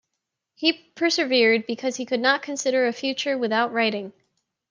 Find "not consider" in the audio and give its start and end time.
2.21-2.87